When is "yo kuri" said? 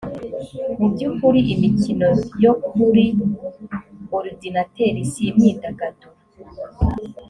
2.43-3.05